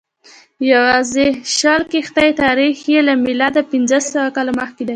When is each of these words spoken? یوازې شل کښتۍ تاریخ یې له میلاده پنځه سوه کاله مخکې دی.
یوازې 0.71 1.27
شل 1.57 1.81
کښتۍ 1.91 2.29
تاریخ 2.43 2.77
یې 2.91 2.99
له 3.07 3.13
میلاده 3.25 3.61
پنځه 3.71 3.97
سوه 4.11 4.27
کاله 4.35 4.51
مخکې 4.59 4.83
دی. 4.85 4.89